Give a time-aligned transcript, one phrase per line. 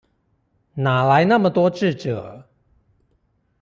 [0.73, 2.49] 哪來那麼多智者